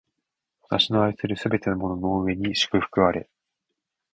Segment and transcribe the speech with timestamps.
[0.63, 3.29] 私の愛するすべてのものの上に祝福あれ！